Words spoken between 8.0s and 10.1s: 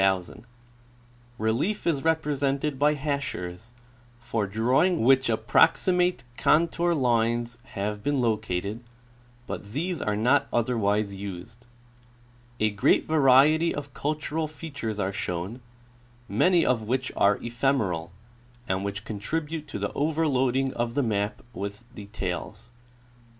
been located, but these